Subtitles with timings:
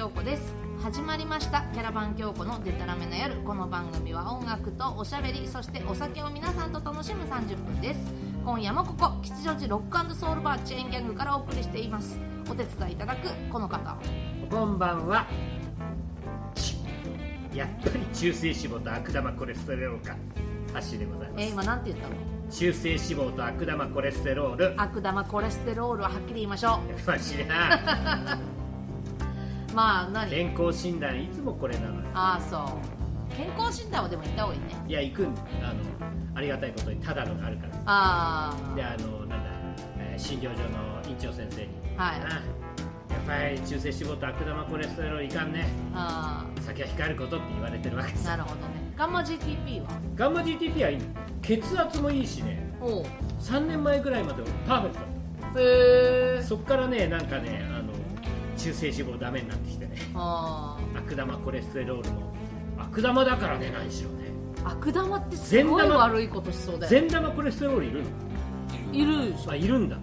[0.00, 0.54] 京子です。
[0.82, 1.60] 始まりました。
[1.74, 3.34] キャラバン京子のデタラメな夜。
[3.42, 8.00] この番組は音楽とおしゃべりそしてお酒を皆さんと楽しむ30分です。
[8.42, 12.18] 今夜もここ吉祥寺ロックソウルバーチェーンギャングからお送りしています。
[12.50, 13.94] お手伝いいただくこの方。
[14.50, 15.26] こんばんは。
[17.54, 20.16] やっぱり中性脂肪と悪玉コレステロールか。
[20.92, 21.44] 橋でございます。
[21.44, 22.14] えー今なんて言ったの？
[22.50, 24.80] 中性脂肪と悪玉コレステロール。
[24.80, 27.76] 悪玉コレステロールははっきり言いましょましな。
[28.56, 28.56] う
[29.74, 30.30] まあ何？
[30.30, 32.02] 健康診断いつもこれなのよ。
[32.14, 33.36] ああそう。
[33.36, 34.66] 健康診断はでも行った方がいいね。
[34.88, 35.26] いや行くん。
[35.26, 35.34] あの
[36.34, 37.72] ありがたいことにただのがあるから。
[37.86, 39.50] あであのなんだ、
[39.98, 41.68] えー診療所の院長先生に。
[41.96, 42.20] あはい。
[42.20, 45.66] あやっぱり中性脂肪と悪玉コレステロールいかんね。
[45.94, 48.28] あ酒は控えることって言われてるわけです。
[48.28, 48.62] あなるほどね。
[48.96, 49.88] ガンマ GTP は？
[50.16, 51.04] ガンマ GTP はいいの。
[51.42, 52.62] 血圧もいいしね。
[52.80, 53.04] おう。
[53.40, 55.02] 3年前ぐらいまでパーフェクト。
[55.60, 57.79] へえそっからねなんかねあの
[58.62, 59.96] 中性脂肪ダメになってきてね。
[60.14, 62.32] あ悪玉コレステロールも。
[62.78, 64.30] 悪玉だからね何しろね。
[64.64, 66.90] あ悪玉ってすごい悪いことしそうだよ。
[66.90, 68.08] 善玉コレステロールいるの？
[68.92, 69.50] いるでしょ。
[69.52, 69.96] あいるんだ。
[69.96, 70.02] うん。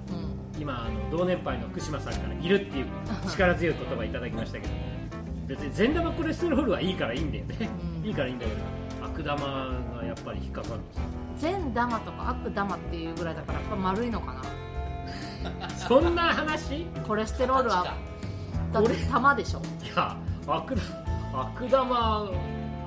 [0.62, 2.86] 今あの同年配の福島さんからいるっていう
[3.30, 4.74] 力強い言葉いただきましたけど。
[5.48, 7.70] 別に善玉コレステロールはいいからいいんだよね、
[8.02, 8.06] うん。
[8.06, 8.58] いいからいいんだけど。
[9.06, 9.38] 悪玉
[9.96, 11.04] がやっぱり引っかかるんですよ。
[11.38, 15.70] 善玉とか悪玉っていうぐらいだからやっぱ丸いのかな。
[15.70, 16.82] そんな話？
[16.82, 17.96] いコレステロールは
[18.74, 19.62] だって玉でしょ。
[19.96, 20.16] や
[20.48, 22.30] 悪玉悪玉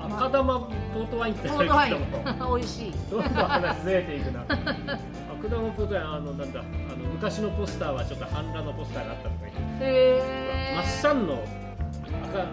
[0.03, 0.59] 赤玉
[0.93, 1.97] ポートワインってポートワイン。
[2.57, 2.93] 美味しい。
[3.09, 4.41] どんどん話ずれていくな。
[4.41, 9.85] 悪玉ポートワインあのなんだあの昔のポスターはちょっと半裸のポスターがあったとか言って。
[9.85, 11.33] へマッえサンの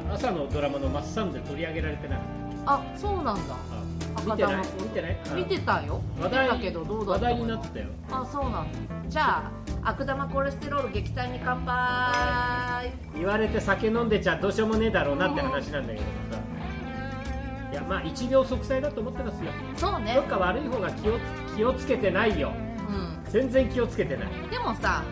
[0.09, 2.25] 赤朝のドラマのマッサンで取り上げられてなかっ
[2.67, 3.55] あそうなんだ。
[4.27, 4.63] 見赤てない？
[4.83, 5.17] 見てない？
[5.37, 6.01] 見てたよ。
[6.17, 7.87] 見て話題たけどどうだ話った題になってたよ。
[8.11, 8.79] あそうなんだ。
[9.09, 9.51] じゃあ
[9.83, 12.93] 悪玉コレステロール撃退に乾杯。
[13.15, 16.39] 言われて酒飲んでちゃどうしようもねえだろうなって話なんだけどさ。
[17.73, 19.51] いやまあ一秒息災だと思ってますよ。
[19.77, 20.15] そうね。
[20.15, 21.19] どっか悪い方が気を
[21.57, 22.53] 気をつけてないよ。
[23.27, 25.03] う全然気をつけてない、んでもさ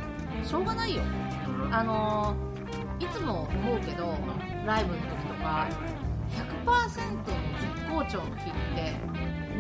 [0.43, 1.03] しょうがないよ。
[1.71, 2.47] あのー
[2.99, 4.15] いつも思うけど
[4.65, 5.69] ライブの時とか
[6.65, 7.25] 100%の
[7.61, 8.95] 絶好調の日って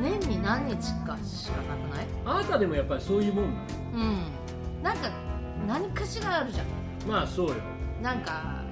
[0.00, 2.06] 年に何日かしかなくない？
[2.24, 3.60] あなたでもやっぱりそういうもんな
[3.94, 4.18] うん
[4.86, 5.10] なんか
[5.66, 6.66] 何かしらあるじゃん。
[6.68, 7.54] のまあそうよ、
[8.00, 8.62] なんか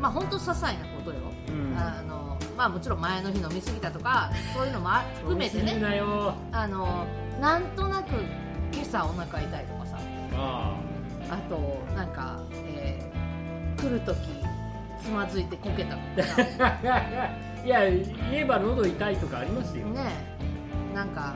[0.00, 1.16] まあ本当些細なことよ、
[1.48, 5.80] うん、あのまあもちろん前の日飲み過ぎたとかそういうのもあ含めてね。
[6.50, 7.06] あの
[7.40, 8.14] なんとなく
[8.72, 9.98] 今朝お腹痛いとかさ。
[10.34, 10.74] あ。
[11.30, 13.16] あとなんか、えー
[13.76, 14.16] 来る時
[15.00, 16.00] つまずいてこけたと
[16.58, 16.78] か。
[17.64, 20.12] いや言えば喉痛いとかありますよ、ね
[20.92, 20.94] え。
[20.94, 21.34] なんか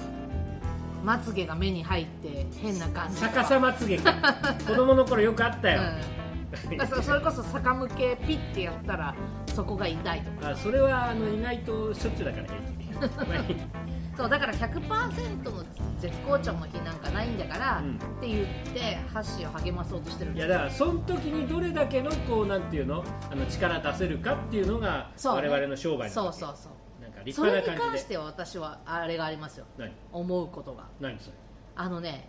[1.04, 3.20] まつげが目に入って変な感じ。
[3.20, 4.14] 逆さまつげか。
[4.66, 9.14] 子供の頃よくあったよ、うん、それこそ逆向けピッてやったら
[9.54, 10.50] そこが痛いとか。
[10.50, 13.56] あそれはあの意外としょっちゅうだから平気
[14.16, 15.64] そうだから100%の
[15.98, 17.94] 絶好調の日なんかないんだから、うん。
[17.94, 23.02] って言ってハッシーを励まそうとしてるんいですやだからその時にどれだけのこうなんていうの？
[23.30, 25.48] あの力出せるかっていうのがそうね。
[25.48, 26.79] 我々の商売そうなんそうそうなん
[27.20, 27.92] か立それ派な感じで。
[27.92, 29.66] に関しては私はあれがありますよ。
[29.78, 29.92] 何？
[30.12, 30.88] 思うことが。
[31.00, 31.36] 何それ？
[31.76, 32.28] あのね、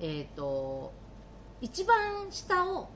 [0.00, 0.06] うん。
[0.06, 0.92] えっ、と
[1.60, 2.88] 一番下を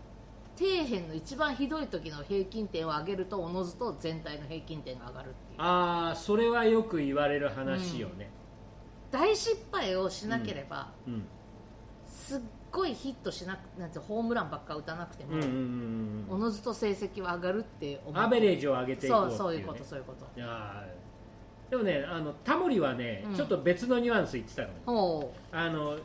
[0.54, 5.60] 底辺の一番ひどい時の平均点を上げるとおのずと全体の平均点が上がるっていう。
[5.60, 8.30] ああそれはよく言われる話よね。
[9.10, 11.24] 大失敗をしなければ、うん。
[12.06, 12.40] すっ
[12.72, 18.22] ごいヒットしなくなんてホームランばっか打たなくても、うんうんうんおのずと成績は上がるって思う。
[18.22, 20.26] アベレージを上げていこうね、そうそういうことそういうこと。
[20.36, 21.70] いやー。
[21.70, 23.36] でもねあのタモリはね、うん。
[23.36, 25.98] ちょっと別のニュアンス言ってたのあの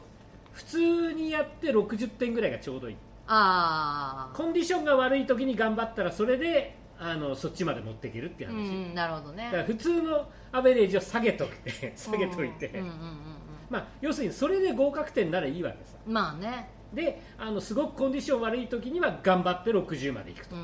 [0.52, 2.96] 普通にやって60点ぐらいがちょうどいい。
[3.28, 9.46] ああコンディションが悪い時に頑張ったらそれであのそっちまで持っていけるっていうう話、んなるほどね。
[9.46, 13.37] だから普通のアベレージを下げといて下げといて、うんうんうんうん
[13.70, 15.98] まあ、要するにそれで合格点ならいいわけさ。
[16.06, 16.70] うんまあね。
[16.94, 20.56] であのすごくコンディション悪い時には頑張って60までいくと。
[20.56, 20.64] うん。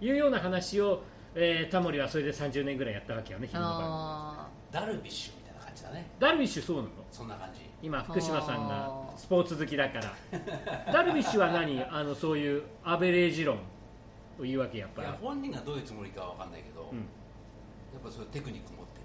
[0.00, 1.02] いうような話を、
[1.34, 6.10] えータモリはそれで30年ぐらいやったわけよね昼のダルビッシュみたいな感じだね。
[6.18, 6.88] ダルビッシュそうなの？
[7.12, 7.60] そんな感じ。
[7.82, 10.92] 今福島さんがスポーツ好きだから。
[10.92, 11.80] ダルビッシュは何？
[11.88, 13.58] あのそういうアベレージ論
[14.40, 15.08] を言うわけやっぱり。
[15.08, 16.98] いや本人がどういうつもりかは分かんないけど、うん。
[16.98, 17.04] や
[18.00, 19.02] っぱそういうテクニック持ってる。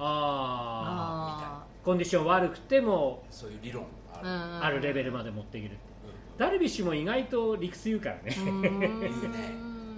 [0.00, 0.63] あああ
[1.84, 5.76] コンディション悪くてもそういう理論がある、あるレベルまで持っていける。
[6.04, 6.38] うん。
[6.38, 8.34] ダルビッシュも意外と理屈言うからね。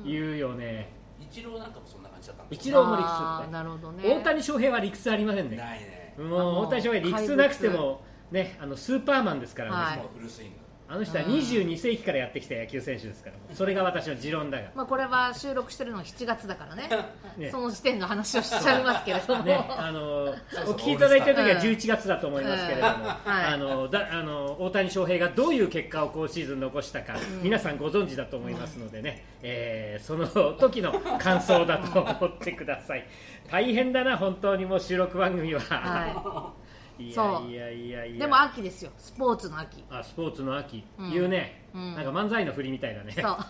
[0.04, 0.94] 言うよね。
[1.20, 4.02] イチローなんかもそんな感じだったもんイチローも理屈なるほどね。
[4.04, 5.56] 大谷翔平は理屈ありませんね。
[5.56, 6.14] ないね。
[6.18, 8.00] もう大谷翔平理屈なくても
[8.30, 9.96] ねあのスーパーマンですからね、はい。
[9.98, 10.56] もうフルスイング
[10.88, 16.88] あの人は22世紀からやってきた野球選手ですからそれが私の持論だがまあ、これは収録してるのは7月だからね。
[17.36, 17.50] ね。
[17.50, 23.44] その時点の話をしちゃいますけれども、ね、あのおそうそう聞きいただいてる時は11月だと思いますけれども、はい。
[23.54, 33.06] あのだあの大谷翔平がどういう結果を今シーズン残したか、皆さんご存知だと思いますのでね、えーその時の感想だと思ってください。
[33.50, 36.65] 大変だな本当にもう収録番組は、、はい
[36.98, 38.18] やいやいやいや。
[38.20, 38.90] でも秋ですよ。
[38.98, 39.84] スポーツの秋。
[39.90, 41.12] あスポーツの秋、うん。
[41.12, 41.94] 言うね、うん。
[41.94, 43.12] なんか漫才の振りみたいだね。
[43.12, 43.22] そう。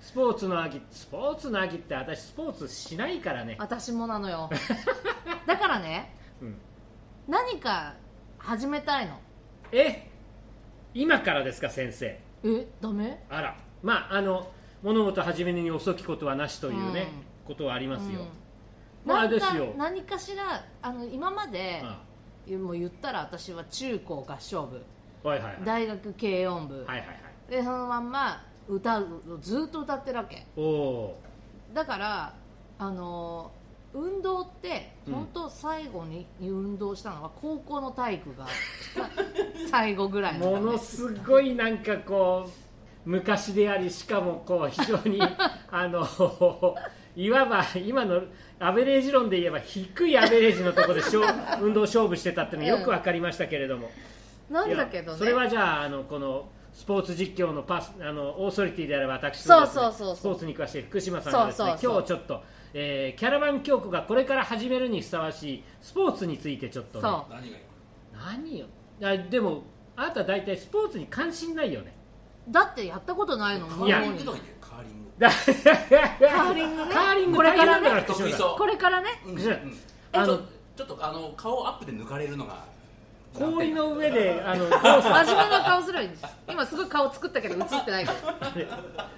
[0.00, 0.80] スポーツの秋。
[0.90, 4.48] スポーツの秋って私スポーツしないからね、私もなのよ。
[5.46, 6.58] だからねうん、
[7.28, 7.94] 何か
[8.38, 9.18] 始めたいの。
[9.72, 10.10] え？
[10.94, 12.18] 今からですか先生。
[12.44, 12.66] え？
[12.80, 13.24] ダメ？
[13.28, 13.56] あら。
[13.82, 14.50] まああの
[14.82, 17.08] 物事始めるに遅きことはなしというね、
[17.44, 18.45] ことはありますよ、うん
[19.06, 22.02] まああなんか何かしらあの今まであ
[22.54, 24.82] もう言ったら私は中高合唱部。
[25.26, 25.64] はいはいはい。
[25.64, 27.50] 大学軽音部、はいはいはい。
[27.50, 30.46] でそのまんま歌うずっと歌ってるわけ。
[31.72, 32.34] だから
[32.78, 33.50] あの
[33.94, 35.14] 運動ってうん。
[35.14, 38.46] 本当最後に運動したのは高校の体育が
[39.70, 45.20] 最後ぐらいねものすごいなんかこう昔でありしかもこう非常に
[45.70, 46.04] あの
[47.16, 48.22] いわば今の
[48.60, 51.24] アベレージ論で言えば低いアベレージのところで勝
[51.64, 53.90] 運動勝負してたっていうのがよく分かりましたけれども、
[54.50, 55.18] なんだけどね。
[55.18, 62.42] それはじゃああのこのスポーツ実況のパスあのオーソリティであれば私そうそうそうスポーツに詳しい福島さんがですね今日ちょっと、
[62.74, 67.02] えーキャラバン教庫がこれから始めるにふさわしいスポーツについてちょっとね。
[67.02, 67.26] そ
[68.12, 68.66] 何よ。
[69.02, 69.62] あでも
[69.96, 71.96] あなた大体スポーツに関心ないよね。
[72.50, 74.02] だってやったことないのカいや
[75.18, 76.94] カーリングだカーリングね。
[76.94, 78.04] カーリングこれからね。
[78.58, 79.08] これからね
[80.12, 80.24] あうん。
[80.24, 80.38] あの
[80.76, 82.64] ちょっとあの顔アップで抜かれるのが
[83.32, 86.24] 氷の上であの 真面目な顔すればいいんです。
[86.48, 89.10] 今すごい顔作ったけど映ってないから。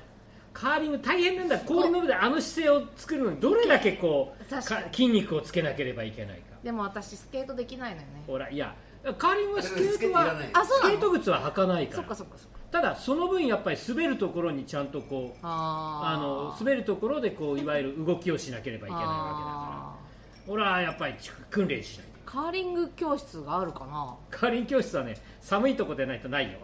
[0.53, 1.59] カーリング大変なんだ。
[1.61, 4.63] 氷の上であの姿勢を作るのにどれだけこう
[4.93, 6.57] 筋肉をつけなければいけないか。
[6.63, 8.25] でも私スケートできないのよね。
[8.27, 8.75] ほらいや
[9.19, 19.97] カーリングはスケートはないあそうなのスケート靴は履かないかそっらかそっかそっかただその分やっぱり滑るところにちゃんとこうあの滑るところでこういわゆる動きをしなければいけないわあ
[20.47, 20.73] けだから。
[20.73, 21.15] ほらやっぱり
[21.51, 22.07] 訓練しない。
[22.27, 24.15] カーリング教室があるかな。
[24.31, 26.59] カーリング教室はね寒いとこでないとないよ。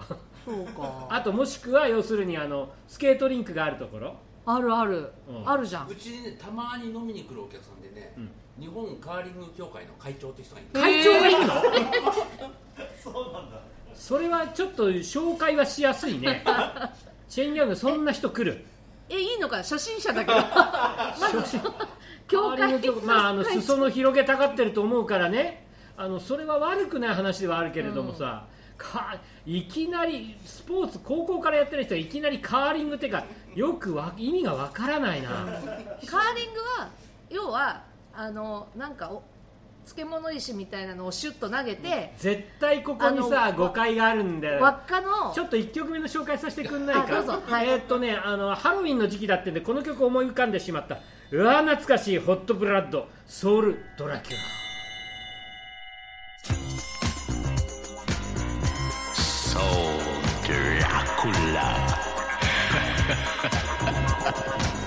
[0.45, 1.07] そうか。
[1.09, 4.15] あともしくは要するにあのスケートリンクがあるところ。
[4.47, 5.49] あるある、うん。
[5.49, 5.89] あるじゃん。
[5.89, 8.31] うちにねたまに飲みに来るお客さんでね、うん。
[8.63, 11.55] 日本カーリング協会の会長って人がいる会長がいるの？
[13.03, 13.59] そうなんだ
[13.95, 16.45] それはちょっと紹介はしやすいね。
[17.29, 18.65] チェーンギャングそんな人来る。
[19.09, 19.57] えいいのか？
[19.57, 20.41] な初心者だけど。
[20.41, 20.47] ま
[23.07, 25.67] まああの裾の広げたがってると思うからね。
[25.97, 28.47] あのそれは悪くない話ではあるけれどもさ、
[28.77, 33.25] かいきなりスポーツ高校からやってる人がいきなりカーリングっていうか
[33.55, 36.89] よくわ意味がわからないな、カーリングは
[37.31, 37.83] 要は
[38.13, 39.23] あのなんかお
[39.85, 44.61] 漬物石みたいなのをシュッと投げて、絶対ここにさ誤解があるんだよ。
[44.63, 47.03] 輪っかのちょっと1曲目の紹介させてくんないか？
[47.05, 47.43] あどうぞ。
[47.47, 47.69] はい。
[47.69, 50.99] えーっとねあのハロウィンの時期だってんでこの曲思い浮かんでしまった。
[51.31, 54.43] うわ懐かしいホットブラッドソウルドラキュラ。
[59.15, 59.63] Soul
[60.45, 61.75] Dracula.
[63.79, 64.84] Come in,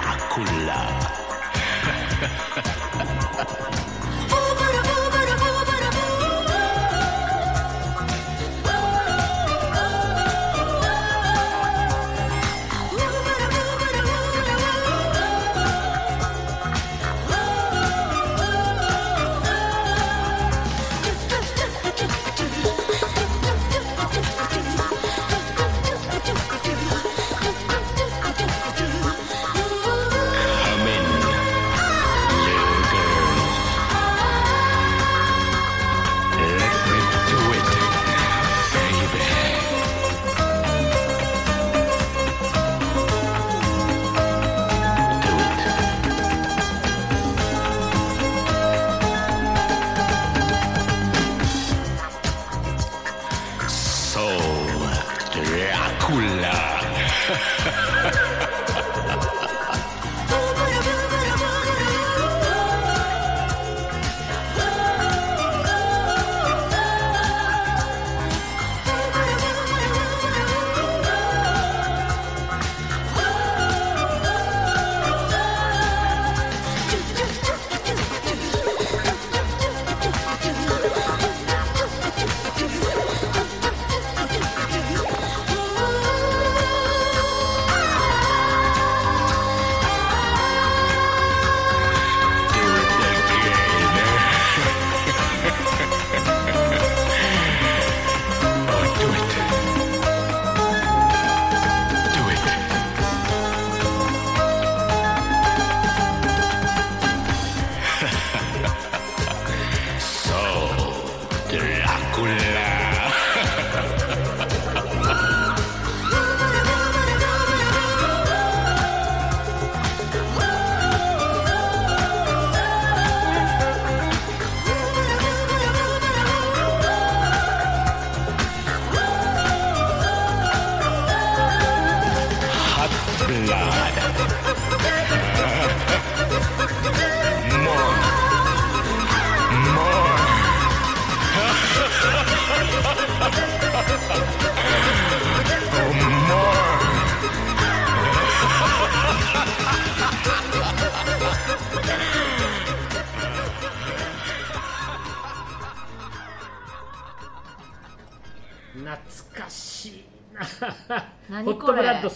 [0.00, 0.78] Dracula.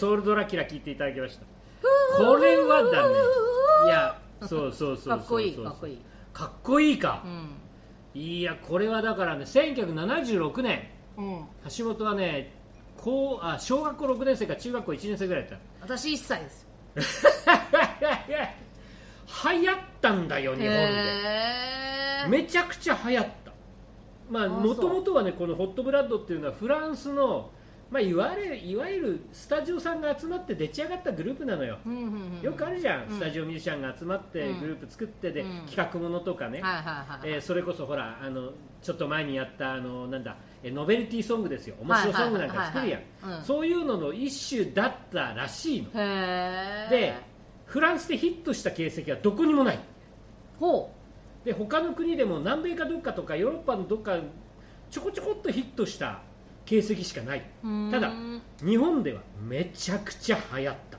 [0.03, 1.47] ソウルドラキュラ聞いていただきました。
[2.19, 3.15] これはだね。
[3.87, 5.99] いやそうそうそうそうかっこいいかっこいい。
[6.33, 7.23] かっこいいか。
[7.25, 8.21] う、ん。
[8.21, 11.45] いやこれはだからね1976年うん。
[11.77, 12.53] 橋本はね
[12.97, 16.67] こうあ小学校6年生か中学校1年生ぐらいだっ私1歳です。
[17.45, 17.53] た
[19.55, 22.27] 流行ったんだよ日本で。
[22.29, 23.53] めちゃくちゃ流行った。
[24.29, 27.53] まあもともとはねこのホットブラッドっていうのはフランスの
[27.93, 31.79] まあいわゆるいわゆるスタジオさんが集まって出来上がったグループなのよ。
[31.85, 32.03] うんうん
[32.37, 33.17] うんよくあるじゃん、うん。
[33.17, 34.61] スタジオミュージシャンが集まってうん。
[34.61, 35.67] グループ作ってで、うん。
[35.67, 41.77] 企画ものとかね、はいはいはいえーそれこそほらあのちょっと前にやったあのなんだえーノベルティソングですよ。
[41.83, 43.45] 面白ソングなんか作るやん。
[43.45, 45.93] そういうのの一種だったらしいの。
[45.93, 47.15] で
[47.67, 49.79] フランスでヒットした形跡はどこにもない。
[50.59, 50.91] ほ
[51.45, 54.17] で他の国でも南米かどっかとかヨーロッパのどっか
[54.91, 56.21] ちょこちょこっとヒットした
[56.65, 57.43] 形跡しかない。
[57.65, 57.91] ううーん。
[57.91, 58.13] ただ
[58.65, 60.99] 日本ではめちゃくちゃ流行った。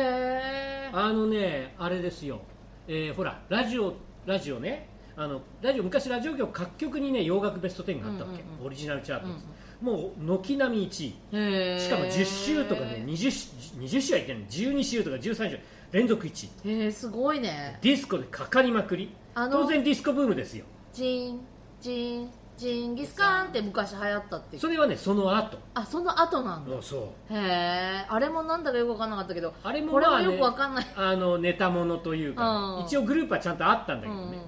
[0.00, 2.40] えあのねあれですよ、
[2.86, 3.94] えーほらラジオ
[4.26, 4.88] ラジオね。
[5.16, 9.46] あのラジオ昔ラジオ局各局にね洋楽ベスト10があったわけ、うんうんうんオリジナルチャートです、
[9.80, 11.80] もう軒並み1位。
[11.80, 13.48] しかも10週とかね 20, 週
[13.96, 15.58] 20週はいってない12週とか13週
[15.90, 16.70] 連続1位。
[16.82, 17.78] へえすごいね。
[17.82, 19.10] ディスコでかかりまくり。
[19.34, 19.62] あの。
[19.62, 20.64] 当然ディスコブームですよ。
[20.92, 21.40] ジン
[21.80, 24.58] ジンジンギスカンって昔流行ったって。
[24.58, 25.56] それはねその後。
[25.74, 26.82] あその後なんだ。
[26.82, 27.32] そう。
[27.32, 30.86] へえあれもなんだかよく分かんなかったけどあれもこれもまあねよく分かんない。
[30.96, 32.84] あのネタものというか、うん。
[32.84, 34.42] 一応グループはちゃんとあったんだけどね、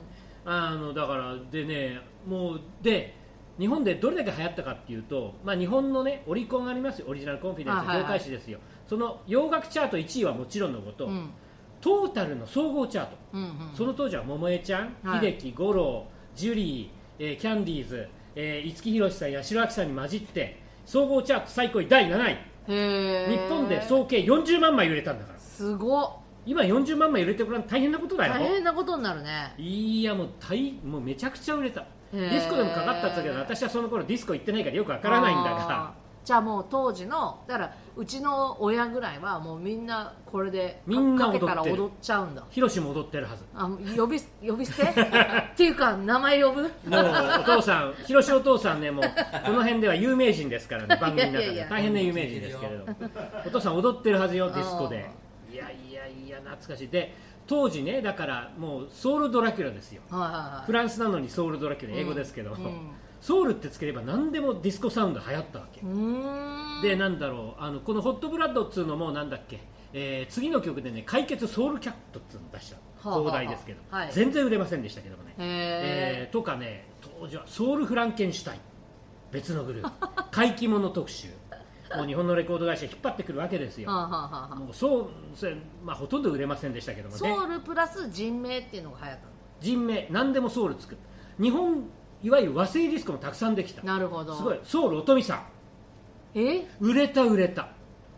[0.45, 0.53] うん。
[0.53, 3.15] あのだからでねもうで
[3.59, 7.07] 日本でどれだけ流行ったかっていうと、まあ、日本のねオリコンありますよ。
[7.09, 7.97] オリジナルコンフィデンスはいはい。
[7.97, 11.31] はい業界誌ですよ、その洋楽チャート1位はもちろんのこと、うん。
[11.81, 13.51] トータルの総合チャート、うんうん。
[13.75, 15.21] その当時は桃江ちゃん、はい。
[15.21, 22.39] 秀樹五郎ジュリー、えーキャンディーズ、えー五木ひろしさん八代亜紀さんに混じって総合チャート最高位第7位。
[22.67, 25.39] 日本で総計40万枚売れたんだから。
[25.39, 26.11] すごっ。
[26.47, 28.33] 今40万枚売れてごらん大変なことだよ。
[28.33, 29.53] 大変なことになるね。
[29.59, 31.83] いやもう大もうめちゃくちゃ売れた。
[31.83, 42.45] へデーィスコでもかかったっつうけど私はその頃ディスコ行ってないからよくわからないんだがじゃあもう当時のだからうちの親ぐらいはもうみんなこれでみんなかけたら踊っちゃうんだ。
[42.51, 43.45] ヒロシも踊ってるはず。
[43.55, 44.83] あ呼び呼び捨て？
[44.93, 46.63] っていうか名前呼ぶ？
[46.63, 46.71] もう
[47.41, 49.05] お父さんヒロシお父さんねもう
[49.45, 52.87] この辺では有名人ですからね 番組の中で大変な有名人ですけれど
[53.47, 55.11] お父さん踊ってるはずよディスコで。
[55.53, 56.89] いやいやいや懐かしい。
[56.89, 57.15] で
[57.47, 60.03] 当時ねだからもう Soul Dracula ですよ。
[60.11, 60.67] はいはいはい。
[60.67, 65.81] フランスなのに Soul Dracula 英語ですけど、うんソウルってつければ何でもディスコサウンド流行ったわけ。
[66.83, 69.61] でなんだろうあのこの「Hot Blood」っつうのもなんだっけ、
[69.93, 72.77] えー次の曲でね「解決ソウルキャット」っつうの出した。
[72.77, 74.13] はあはあ放題ですけど、はい。
[74.13, 76.87] 全然売れませんでしたけどもね、へえーとかね
[77.19, 78.61] 当時はソウルフランケンシュタイン。
[79.33, 80.09] 別のグループ。
[80.31, 81.29] 怪奇物特集。
[81.97, 83.91] もう日本のレコード会社引っ張ってくるわけですよ。
[83.91, 87.19] はあはあはもうそうそれまあ、ほとんど売れませんでしたけどもね。
[87.19, 89.19] ソウルプラス人名っていうのが流行っ
[89.61, 90.09] 人名。
[90.11, 90.97] 何でもソウルつく。
[91.41, 91.85] 日本
[92.23, 93.81] いわゆる和製ディスコもたくさんできた。
[93.81, 94.35] たなるほど。
[94.35, 94.61] すごい。
[94.65, 95.43] ソウルおとみさん。
[96.35, 96.67] え？
[96.81, 97.69] 売れた売れた。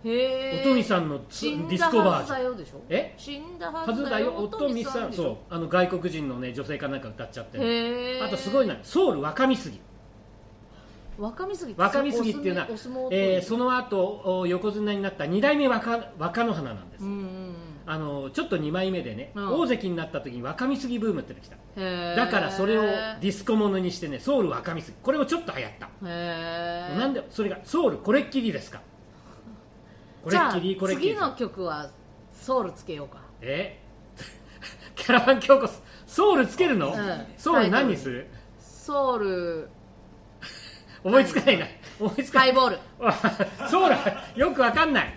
[0.04, 0.60] へえ。
[0.64, 2.38] おとみさんのディスコバージョン。
[2.38, 2.82] だよでしょ？
[2.88, 3.14] え？
[3.16, 5.36] 死んだははずだよずだよおとみさんそう。
[5.48, 8.20] あの外国人のね女性かなんか歌っちゃって。
[8.22, 9.80] あとすごいなソウル若見杉。
[11.18, 12.66] 若見杉若見杉っていうのは
[13.12, 17.16] えーその後お横綱になった2代目若若乃花なんです、うんうん
[17.92, 19.52] あのちょっと2枚目でね、うん。
[19.60, 22.16] 大関になった時に若見杉ブームってのが来た。
[22.16, 24.96] だからそれをディスコものにしてねソウル若見杉。
[25.02, 28.80] これもちょっと流行った、なんでそれがソウルこれっきりですか。
[30.24, 31.08] これっきりこれっきり。
[31.10, 31.90] 次の曲は
[32.32, 33.20] ソウルつけようか。
[33.42, 33.78] え？
[34.96, 35.68] キャラバン京子
[36.06, 37.26] ソウルつけるの、ん。
[37.36, 38.26] ソウル何にする？
[38.58, 39.68] ソウル。
[41.04, 41.66] 思いつかないな。
[42.00, 42.52] 思いつかない。
[42.52, 42.78] ハイボール。
[43.68, 45.14] ソウルよくわかんない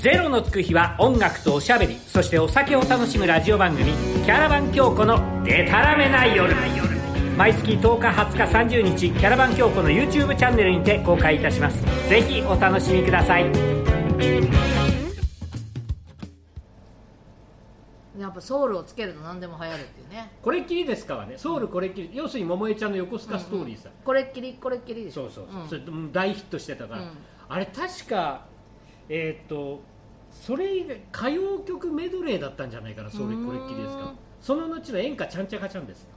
[0.00, 3.90] ゼロのつく日は音楽とおしゃべりそしてお酒を楽しむラジオ番組
[4.24, 6.54] 「キャラバン京子のデタラメな夜」
[7.36, 11.82] 毎月10日20日30日キャラバン京子の YouTube チャンネルにて公開いたします。
[12.08, 13.46] ぜひお楽しみください。
[18.18, 20.32] やっぱソウルをつけると何でも流行るっていうね。
[20.42, 21.38] これっきりですかはね。
[21.38, 22.10] ソウルこれっきり。
[22.12, 25.28] 要するに桃江ちゃんの横須賀ストーリーさ、これっきりこれっきりでしょ。
[25.28, 25.68] そうそうそう、ん。
[25.68, 27.08] それも大ヒットしてたから、うん。
[27.48, 28.46] あれ確か
[29.08, 29.80] えーっと
[30.30, 34.12] それ以外歌謡曲メドレーだったんじゃないかなそれこれっきりですか。
[34.40, 36.08] その後の演歌ちゃんちゃかちゃんですよ。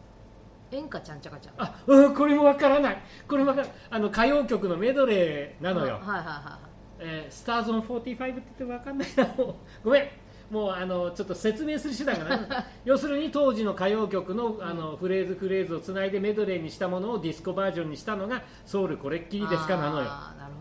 [0.71, 1.53] 演歌ちゃんちゃかちゃん。
[1.57, 3.01] あうんこれもわからない。
[3.27, 6.59] これもわからあの歌謡曲のメドレーなのよ、はいはいは
[6.99, 9.07] えースターズオン45って言ってもわかんない。
[9.15, 9.25] な
[9.83, 10.07] ごめん。
[10.51, 12.65] もうあのちょっと説明する手段がない。
[12.83, 20.03] 要するに当時の歌謡曲のあのフレーズフレーズをつないでメドレーにしたものをディスコバージョンにしたのがソウルこれっきいりですかなのよ。
[20.03, 20.60] なるほど。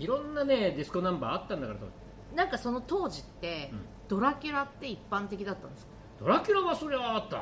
[0.00, 1.86] いろんなねディスコナンバーあったんだからと
[2.34, 3.80] なんかその当時って、うん。
[4.08, 5.92] ドラキュラって一般的だったんですか？
[6.20, 7.36] ドラキュラはそれはあった。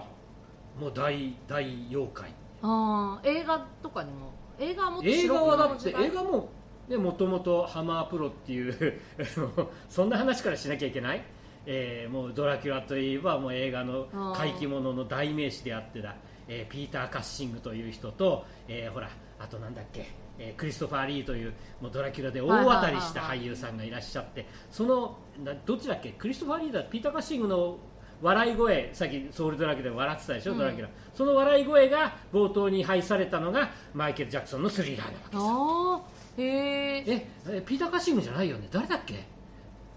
[0.79, 2.31] もう大大妖怪。
[2.61, 6.49] あー映画とかにも映画はもっと映画はだって映画も
[6.89, 9.01] ねもともとハマープロっていう
[9.89, 11.23] そんな話からしなきゃいけない、
[11.67, 16.17] えーもうドラキュラといえばもう映画の怪奇物の代名詞であってだ、
[16.49, 26.11] えーピーター・カッシングという人と、えーほらあとなんだっけ、えークリストファー・リーというもうドラキュラで大当たりした俳優さんがいらっしゃってそのなどっちだっけ？
[26.11, 26.83] クリストファー・リーだ。
[26.85, 27.79] ピーター・カッシングの
[28.21, 30.59] 笑い声さっきソウルドラキュラで笑ってたでしょ、うん。
[30.59, 30.89] ドラキュラ。
[31.15, 36.01] その笑い声が冒頭に配されたのがマイケル・ジャクソンのスリラーなわ
[36.37, 37.27] けですええ
[37.59, 38.69] えピーター・カッシングじゃないよね？
[38.71, 39.25] 誰だっけ？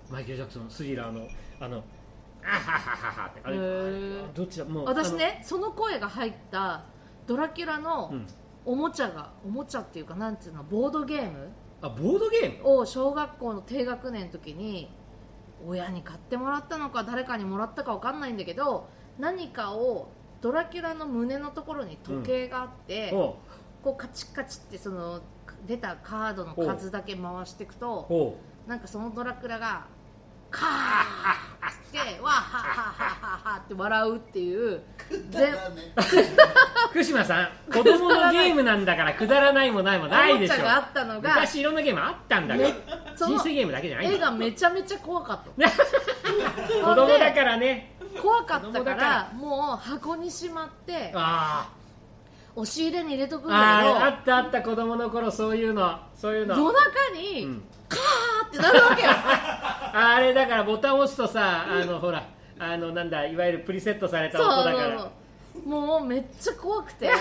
[0.10, 1.28] マイケル・ジャクソンスリラーの
[1.60, 1.84] あの
[2.44, 3.42] あははははって。
[3.44, 3.58] あれ
[4.34, 4.66] どっちだ？
[4.66, 6.84] もう私ねその声が入った
[7.28, 8.28] ドラキュラのうん
[8.66, 11.50] おもちゃがおもちゃっていうかなんていうのボードゲーム？
[11.82, 12.78] あボードゲーム？
[12.80, 14.90] を小学校の低学年の時に
[15.66, 18.88] 親に買ってもらったのか誰かにもらったかわかんないんだけど
[19.20, 20.10] 何かを
[20.42, 23.36] ドラキュラの胸のところに時計があって、おう。
[23.84, 25.22] こうカチッカチってその
[25.68, 29.88] 出たカードの数だけ回していくとなんかそのドラクラが
[30.50, 30.70] カー
[31.72, 34.82] ッってわははははって笑うっていう
[35.30, 35.54] 全
[36.90, 42.76] 福島さん子供のゲームなんだからくだらないもないもないでしょおもちゃがあったのが昔いろんなゲームあったんだからめ
[43.16, 51.70] その人生ゲームだけじゃない絵がめちゃめちゃ怖かった子供だからね怖かったか子供だからもう箱にしまってあ
[52.56, 59.10] 押し入れに入れとくんーあーあったあった子供の頃そういうのそういうの夜中に、うんカーってなるわけよ。
[59.94, 62.24] あれだからボタン押すとさあのほら
[62.58, 65.12] あのなんだいわゆるプリセットされた音だから。
[65.66, 67.12] もうめっちゃ怖くて、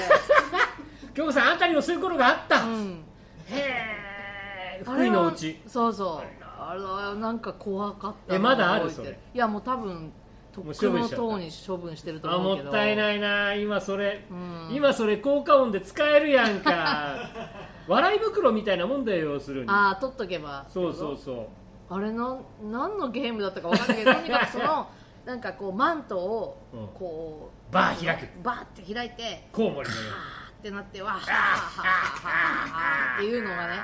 [1.15, 3.05] 京子さんあんたにもそういう頃があった、うん、
[3.49, 6.41] へえ福井のうちそうそう。
[6.63, 8.91] あれなんか怖かったえまだある？
[8.91, 9.19] それ。
[9.35, 10.13] いやもう多分
[10.53, 12.69] との塔に処分してるとあも思うけど。
[12.69, 13.55] ったいないな。
[13.55, 14.69] 今それ、うん。
[14.75, 17.17] 今それ効果音で使えるやんか
[17.87, 19.71] 笑い袋みたいなもんだよ要するに。
[19.71, 20.67] ああ取っとけば。
[20.69, 21.95] そうそうそう。
[21.95, 24.89] あれの何のゲームだったか分かんないけどとにかく その
[25.25, 26.89] なんかこうマントをうん。
[26.89, 28.29] こう、バー開く。
[28.43, 33.75] バーって開いてコウモリのよはーってなってわーはーはーはーはーっていうのがね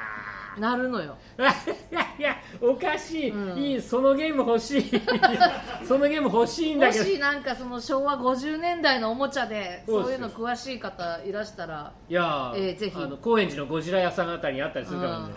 [0.58, 1.16] なるのよ。
[1.38, 1.42] い
[1.94, 3.58] やいやおかしい、うん。
[3.58, 4.90] いいそのゲーム欲しい。
[5.86, 7.04] そのゲーム欲しいんだもけど。
[7.04, 12.96] しなんかその昭和50年代のおもちゃでそういうの詳しい方いらしたらいやー、えーぜひ。
[12.96, 15.34] あの高円寺のゴジラ屋さんあたりにあったりするからね、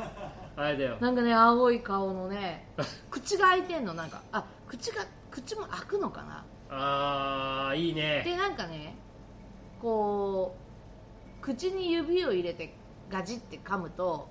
[0.55, 0.97] あれだよ。
[0.99, 2.67] なんかね青い顔のね
[3.10, 4.21] 口が開いてんのなんか。
[4.32, 6.45] あ口が口も開くのかな？
[6.71, 8.21] あーいいね。
[8.23, 8.95] でなんかね
[9.82, 10.55] こ
[11.39, 12.73] う口に指を入れて
[13.10, 14.30] ガジって噛むと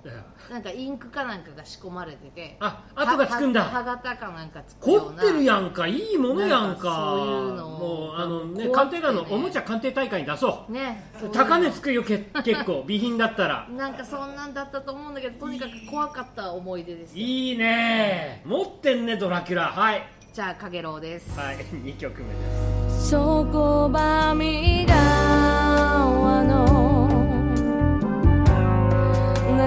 [0.49, 3.61] なんかインクかなんかが仕込まれててあ後がつくんだ。
[3.61, 5.21] は歯型かなんかつくような。
[5.23, 6.65] 凝ってるやんかいいものやんか。
[6.67, 10.71] なんかそういうのもうあのねね鑑定団のおもちゃ鑑定大会に出そう。
[10.71, 11.03] ね。
[11.13, 13.67] そういうの高値つくよけ結構 備品だったら。
[13.69, 17.17] なんかそんなんだったと思うんだけどとにかく怖かった思い出です。
[17.19, 18.41] よいいね。
[18.45, 19.67] 持ってんねドラキュラ。
[19.67, 20.03] はい。
[20.31, 21.37] じゃあかげろうです。
[21.37, 21.57] はい。
[21.83, 23.09] 2曲目です。
[23.09, 25.08] そこばみ側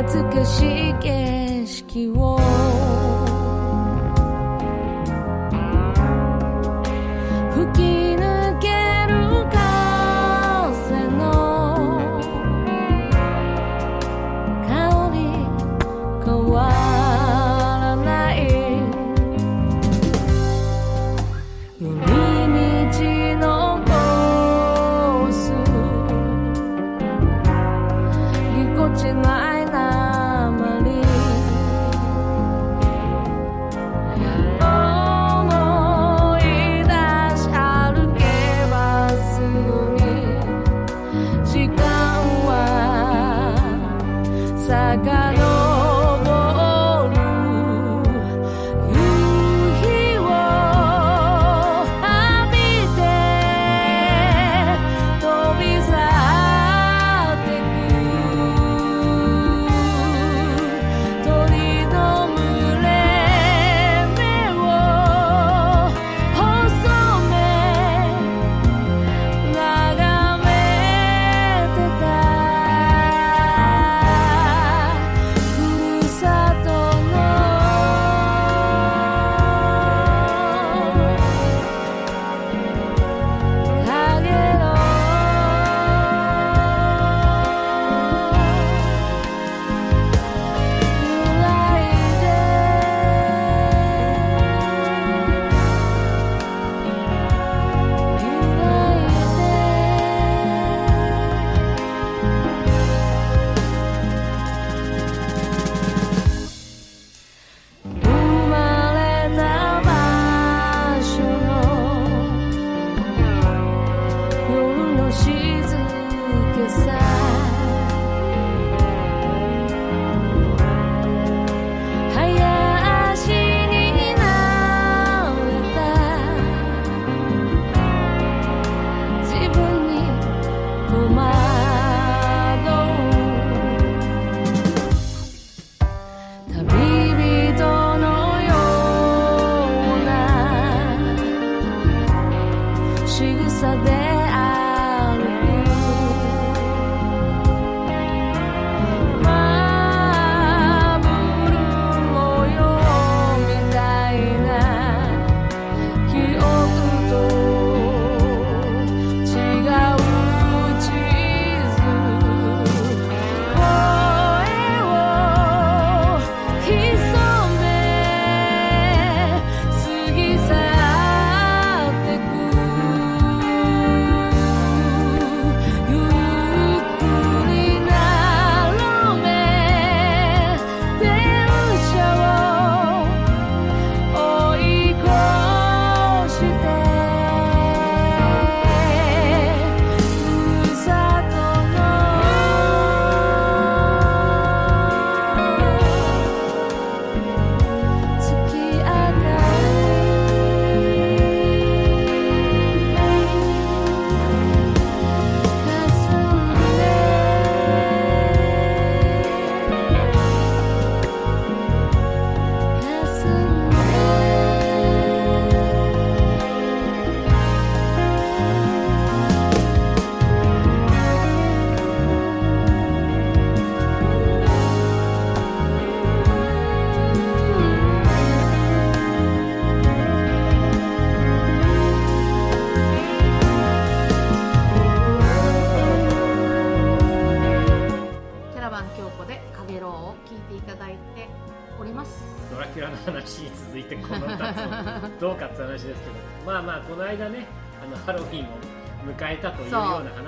[0.02, 2.71] 懐かしい景色を。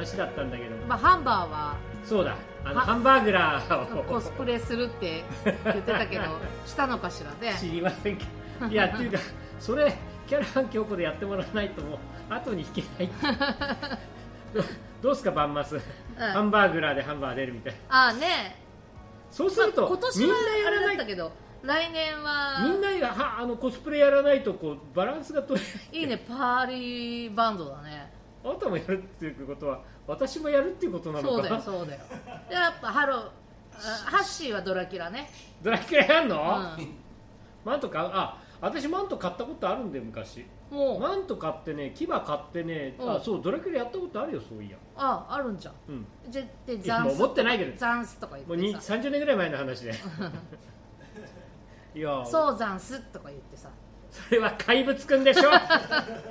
[0.04, 0.76] 話だったんだけど。
[0.86, 2.36] まあハンバーはそうだ。
[2.64, 4.04] あのはハンバーグラーを。
[4.04, 6.22] コスプレするって言ってたけど
[6.66, 7.56] したのかしらね。
[7.58, 8.24] 知りませんけ
[8.60, 8.66] ど。
[8.66, 9.18] いやっていうか
[9.58, 11.98] それキャラバン京子でやってもらわないともう
[12.32, 13.10] 後に引けない。
[14.54, 14.62] ど
[15.02, 15.78] どうすかバンマス、
[16.16, 18.56] ハンバーグラーでハンバーグ出るみたいああね
[19.30, 21.06] そうすると、まあ今年みんなはやらない。
[21.06, 22.60] けど来年は。
[22.62, 26.00] みんながはあのコスプレやらないとこうバランスが取れない。
[26.00, 28.12] いいねパーリーバンドだね。
[28.44, 32.00] あなたもやるっていうことは私もやるっていうことなのかそうだよそうだよ。
[32.48, 33.18] でやっぱハロー
[33.76, 35.28] あハッシーはドラキュラね、
[35.62, 36.36] ドラキュラやんの、
[36.78, 36.88] うん、
[37.64, 38.10] マントか？
[38.12, 40.46] あ私マント買ったことあるんで昔。
[40.70, 41.00] もう。
[41.00, 43.04] マント買ってね牙買ってねう。
[43.04, 44.76] んあそうドラキュラやったことあるよそういや。
[44.96, 45.74] ああるんじゃん。
[45.88, 46.06] うん。
[46.28, 47.76] じゃでザンス持ってないけど。
[47.76, 49.94] ザンスとかもうに言ってさ30年ぐらい前の話で。
[51.94, 52.22] いや。
[52.24, 53.68] そそうザンスとか言ってさ。
[54.30, 55.50] れは怪物くんでしょ？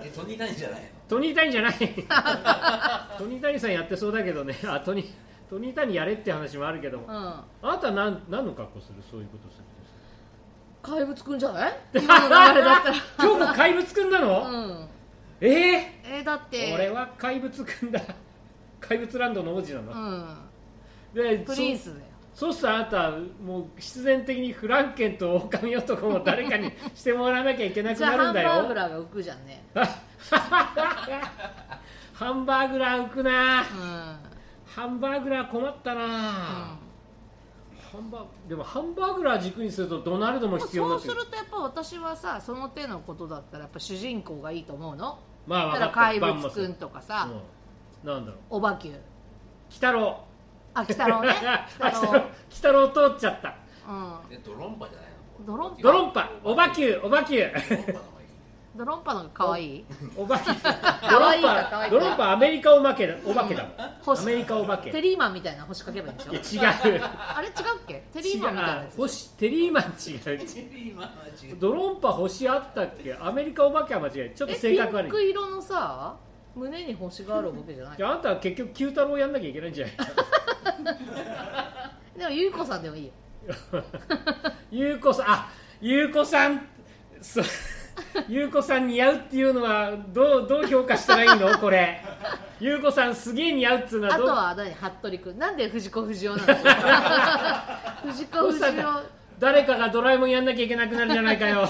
[0.04, 0.82] えトニータニじゃない？
[0.82, 1.74] のトニータニじゃない。
[3.18, 4.56] トニータニさんやってそうだけどね。
[4.66, 5.08] あトニー
[5.50, 7.14] トニータニやれって話もあるけども、うん。
[7.16, 8.96] あなたは何何の格好する？
[9.10, 9.64] そういうことする
[10.82, 11.74] 怪物くんじゃない？
[12.02, 12.96] 今の流れだったら。
[13.20, 14.88] 今日も怪物くんなの、うん。
[15.42, 16.72] えええーだって。
[16.74, 18.02] 俺は怪物くんだ。
[18.82, 20.38] 怪物ランドの王子なの、うん。
[21.14, 22.06] でプリンスだよ。
[22.34, 23.12] そうそうしたらあなた
[23.46, 29.64] もう必然的にフランケンと狼男も誰かにしてもらわなきゃいけなくじゃあハンなるんだよバーグラーが浮くじゃんね
[32.14, 33.62] ハンバーグラー浮くな。
[33.62, 33.64] うん。
[34.66, 36.02] ハンバーグラー困ったな、
[37.92, 45.20] ハンバーでもハンバーグラー軸にするとドナルドも必要そうするるとやっぱ私はさその手のことだったらやっぱ主人公がいいと思うの？
[45.46, 47.30] まあだか分からった怪物くんとかさ、
[48.04, 48.40] うん、なんだろう。
[48.50, 49.02] おばきゅう鬼
[49.76, 50.24] 太郎。
[50.74, 51.30] あ鬼太郎ね。
[51.32, 52.12] あ 鬼太郎。
[52.14, 53.50] 鬼太郎通っちゃった。
[53.50, 53.54] う
[54.32, 55.10] えドロンパじゃない
[55.40, 55.46] の？
[55.46, 55.82] ドロンパ。
[55.84, 56.32] ドロンパ。
[56.44, 57.54] おばきゅうおばきゅう
[58.76, 59.86] ドロンパの方が可愛い？
[60.18, 60.46] お化け。
[60.58, 61.70] ド可愛いロ可愛いか。
[61.70, 63.16] パドロンパアメリカお化けだ。
[63.26, 63.64] お化けだ。
[63.64, 64.22] も ん星。
[64.24, 66.62] アメリカお化けテリーマンみたいな星かけばいいんでしょ？
[66.62, 67.02] いや違う。
[67.06, 67.56] あれ違うっ
[67.88, 68.04] け？
[68.14, 68.98] テリーマンみたいなやつ。
[68.98, 69.92] 星テリーマン違う。
[69.94, 71.12] チェリーマンは
[71.44, 71.58] 違う。
[71.60, 73.16] ドロンパ星あったっけ？
[73.22, 75.12] アメリカお化けは間違いちょっと性格悪い。
[75.12, 76.16] ク色のさ
[76.56, 77.98] 胸に星があるわけじゃない？
[77.98, 79.98] じゃああんたは結局九太郎やんなきゃいけないんじゃない？
[82.18, 83.12] でもゆうこさんでもいいよ。
[84.72, 85.50] ゆうこさんあ
[85.82, 86.68] ゆうこさん。
[87.22, 87.44] そう
[88.28, 91.58] ゆうこさん似合うっていうのはどうどう評価したらいいの？
[91.60, 92.02] これ。
[92.60, 94.28] ゆうこさんすげえ似合うっつうのはあどう？
[94.28, 94.74] とは何？
[94.74, 96.44] 服部君なんで藤子不二雄なの？
[98.12, 98.84] 藤子不二雄。
[99.40, 101.68] 誰かがドラえもんやんなきゃいけなくなるじゃないかよ。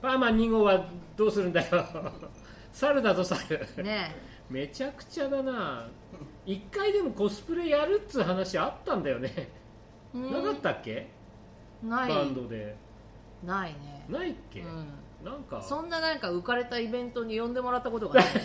[0.00, 0.84] パーマン2号は
[1.16, 1.84] どうするんだよ。
[2.72, 3.66] 猿だぞ猿。
[3.82, 4.14] ね
[4.48, 5.86] めちゃくちゃだな。
[6.46, 9.50] 一回でもコスプレやるっつう話あったんだよね、
[10.14, 11.08] えなかったっけ？
[11.82, 12.08] ない。
[12.08, 12.74] バンドで
[13.44, 14.04] ないね。
[14.08, 14.88] ないっけ、うん。
[15.24, 15.62] なんか。
[15.62, 18.32] そんななんか浮かれたイベントに呼んでもらったことがない。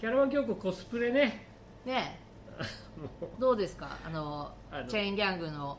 [0.00, 1.46] キャラバン教皇コスプレね。
[1.84, 2.20] ね。
[3.38, 3.96] どうですか？
[4.04, 4.52] あの
[4.88, 5.78] チェーンギャングの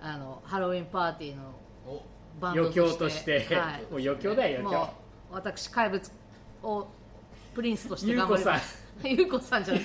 [0.00, 1.54] あのハロウィンパーティーの
[1.86, 2.02] お。
[2.40, 4.88] バンド余興として、はい、 もう余興だよ余興
[5.30, 6.10] 私怪物
[6.62, 6.86] を
[7.54, 8.82] プリンスとして頑張ります。
[9.04, 9.84] ゆうこさんじゃない。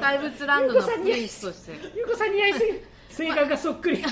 [0.00, 1.72] 怪物ランドのプリンスとして。
[1.96, 2.72] ゆうこさん似合いすぎ
[3.08, 4.04] 性格がそっくり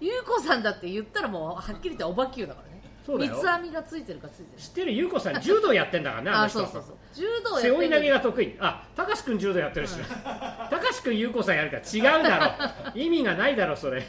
[0.00, 2.80] ゆうこさんだって言ったらもうはっきり言っておばきゅうだからね。
[3.04, 3.34] そうだよ。
[3.34, 6.62] 三つ編みがついてるかついてる知ってるゆうこさん柔道やってんだからねあの人。
[6.62, 6.96] あそうそうそう。
[7.14, 8.56] 柔道やって背負い投げるが得意。
[8.60, 14.02] あたかしくん柔道やってるしたかしくんゆうこさんやるから違うだろ意味がないだろそれ。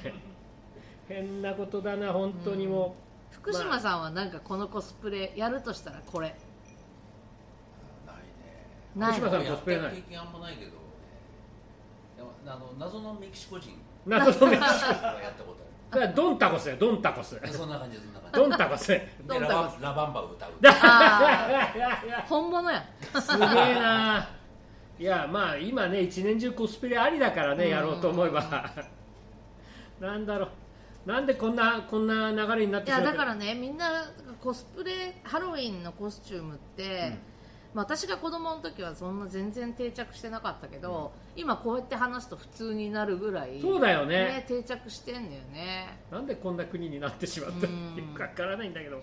[1.08, 2.96] 変なことだな本当にも
[3.32, 6.28] 福島さんはなんかこのコスプレやるとしたらこれ。
[8.06, 8.68] ないね。
[8.96, 9.20] ない。
[9.20, 9.90] 福島さんコスプレない。
[9.90, 10.72] た経験あんまないけど。
[10.72, 10.78] ね
[12.18, 13.72] でもあの謎のメキシコ人。
[14.06, 15.71] う謎のメキシは やったことコだから
[16.16, 17.40] ドンタコスドンタコス。
[17.52, 18.40] そんな感じそんな感じ。
[18.40, 18.88] ドンタコス。
[18.88, 19.82] でドンタコス。
[19.82, 20.52] ラバンラバンバを歌う。
[22.28, 22.84] 本物や
[23.20, 24.30] すげえな。
[24.98, 28.72] いやまあ今ね一年中コスプレありだからねやろうと思えば。
[30.00, 30.50] なんだろう。
[31.06, 34.06] なんでこんなこんな流れになっていやだからねみんな
[34.40, 37.18] コスプレハロウィンのコスチュームって、
[37.74, 44.44] まあ、私が子供の時はそんな全然定着してなかったけど、今こうやって話すと普通になるぐらいそうだよね。
[44.48, 46.00] 定着してんだよね。
[46.12, 47.96] なんでこんな国になってしまったのうん。
[47.96, 49.02] よくわからないんだけど。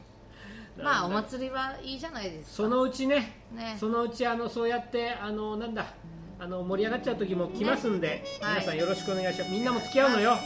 [0.77, 2.57] まあお祭りはいいじゃないですか。
[2.57, 3.77] そのうちねね。
[3.81, 5.87] そのうちあのそうやってあのなんだ
[6.39, 8.61] あの盛り上がっちゃう時も来ますんで、はい。
[8.61, 9.51] 皆さんよろしくお願いします。
[9.51, 10.37] みんなも付き合うのよ。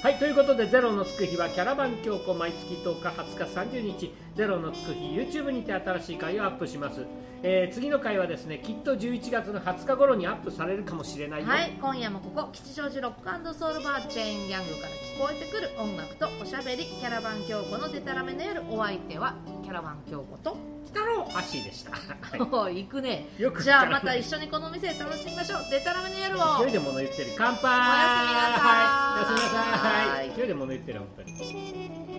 [0.00, 7.06] はいということで「ゼロのつく日」はキャラバン教皇毎月10日20日30日「ゼロのつく日」YouTube にて新しい回をアップします、
[7.42, 20.56] えー次の回はですねきっと11月の20日頃にアップされるかもしれないよ、はい今夜もここ吉祥寺ロックソウルバーチェーンギャングから聞こえてくる音楽とおしゃべりキャラバン京子のデタラメの夜お相手はキャラバン京子と
[20.92, 21.92] 北郎ハッシーでした。
[22.56, 23.28] はい行くね。
[23.38, 25.60] よくじゃあまた一緒にこの店で楽しみましょう。
[25.70, 26.64] デタラメの夜を。
[26.64, 27.30] 勢いで物言ってる。
[27.36, 27.64] 乾杯。
[27.64, 28.78] おやすみなさい。
[28.78, 30.32] はいおやすみなさい。
[30.34, 32.17] 勢いで物言ってる本当に